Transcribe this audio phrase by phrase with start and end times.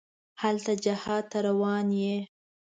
[0.41, 2.15] هلته جهاد ته روان یې.